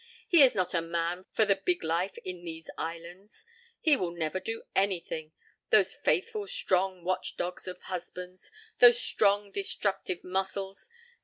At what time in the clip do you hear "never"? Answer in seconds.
4.09-4.39